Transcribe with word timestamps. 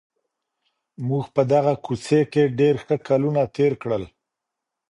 موږ 1.07 1.25
په 1.35 1.41
دغه 1.53 1.73
کوڅې 1.85 2.19
کي 2.31 2.43
ډېر 2.59 2.75
ښه 2.85 2.95
کلونه 3.07 3.41
تېر 3.55 3.73
کړل. 3.81 4.03